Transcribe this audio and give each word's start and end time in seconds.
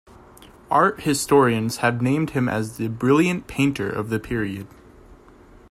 Art 0.71 1.01
historians 1.01 1.77
have 1.77 2.01
named 2.01 2.31
him 2.31 2.49
as 2.49 2.79
a 2.81 2.89
brilliant 2.89 3.45
painter 3.45 3.87
of 3.87 4.09
the 4.09 4.19
period. 4.19 4.65